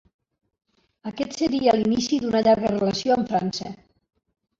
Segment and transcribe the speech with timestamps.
[1.09, 3.71] Aquest seria l'inici d'una llarga relació amb França.